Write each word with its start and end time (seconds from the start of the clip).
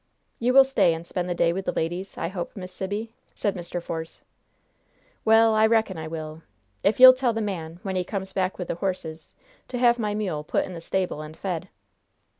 "You 0.39 0.53
will 0.55 0.63
stay 0.63 0.95
and 0.95 1.05
spend 1.05 1.29
the 1.29 1.35
day 1.35 1.53
with 1.53 1.65
the 1.65 1.71
ladies, 1.71 2.17
I 2.17 2.27
hope, 2.29 2.55
Miss 2.57 2.71
Sibby?" 2.73 3.13
said 3.35 3.53
Mr. 3.53 3.79
Force. 3.79 4.23
"Well, 5.23 5.53
I 5.53 5.67
reckon 5.67 5.95
I 5.99 6.07
will 6.07 6.41
if 6.83 6.99
you'll 6.99 7.13
tell 7.13 7.33
the 7.33 7.39
man, 7.39 7.79
when 7.83 7.95
he 7.95 8.03
comes 8.03 8.33
back 8.33 8.57
with 8.57 8.69
the 8.69 8.73
horses, 8.73 9.35
to 9.67 9.77
have 9.77 9.99
my 9.99 10.15
mule 10.15 10.43
put 10.43 10.65
in 10.65 10.73
the 10.73 10.81
stable 10.81 11.21
and 11.21 11.37
fed." 11.37 11.69